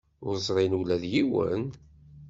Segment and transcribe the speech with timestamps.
[0.25, 1.63] Ur ẓrin ula d yiwen?